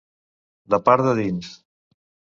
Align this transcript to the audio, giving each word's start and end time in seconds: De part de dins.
De 0.75 0.79
part 0.87 1.05
de 1.09 1.13
dins. 1.21 1.53